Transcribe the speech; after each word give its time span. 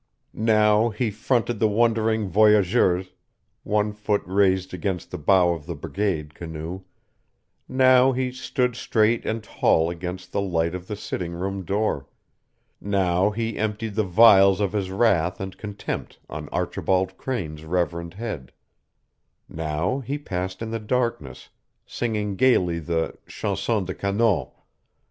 Now 0.33 0.89
he 0.89 1.11
fronted 1.11 1.59
the 1.59 1.67
wondering 1.67 2.27
voyageurs, 2.27 3.13
one 3.61 3.93
foot 3.93 4.23
raised 4.25 4.73
against 4.73 5.11
the 5.11 5.19
bow 5.19 5.51
of 5.53 5.67
the 5.67 5.75
brigade 5.75 6.33
canoe; 6.33 6.81
now 7.69 8.11
he 8.11 8.31
stood 8.31 8.75
straight 8.75 9.27
and 9.27 9.43
tall 9.43 9.91
against 9.91 10.31
the 10.31 10.41
light 10.41 10.73
of 10.73 10.87
the 10.87 10.95
sitting 10.95 11.33
room 11.33 11.63
door; 11.63 12.07
now 12.81 13.29
he 13.29 13.59
emptied 13.59 13.93
the 13.93 14.03
vials 14.03 14.59
of 14.59 14.73
his 14.73 14.89
wrath 14.89 15.39
and 15.39 15.59
contempt 15.59 16.17
on 16.27 16.49
Archibald 16.49 17.15
Crane's 17.15 17.63
reverend 17.63 18.15
head; 18.15 18.51
now 19.47 19.99
he 19.99 20.17
passed 20.17 20.63
in 20.63 20.71
the 20.71 20.79
darkness, 20.79 21.49
singing 21.85 22.35
gayly 22.35 22.79
the 22.79 23.19
chanson 23.27 23.85
de 23.85 23.93
canôt. 23.93 24.49